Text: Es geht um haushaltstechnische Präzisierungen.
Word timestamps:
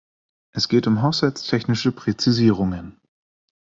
Es 0.51 0.67
geht 0.67 0.87
um 0.87 1.03
haushaltstechnische 1.03 1.91
Präzisierungen. 1.91 2.99